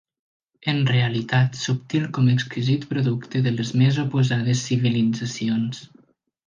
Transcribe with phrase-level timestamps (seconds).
[0.71, 5.89] En realitat subtil com exquisit producte de les més oposades civilitzacions